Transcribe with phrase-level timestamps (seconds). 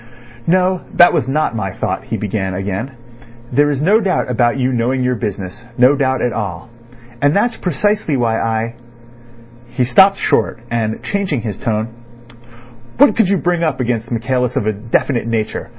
[0.47, 2.93] "No, that was not my thought," he began again.
[3.51, 6.71] "There is no doubt about you knowing your business—no doubt at all;
[7.21, 8.73] and that's precisely why I—"
[9.67, 11.89] He stopped short, and changing his tone:
[12.97, 15.69] "What could you bring up against Michaelis of a definite nature?